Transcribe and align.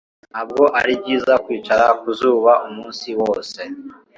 Ntabwo 0.31 0.63
ari 0.79 0.93
byiza 1.01 1.33
kwicara 1.45 1.85
ku 1.99 2.07
zuba 2.19 2.53
umunsi 2.67 3.07
wose 3.21 3.59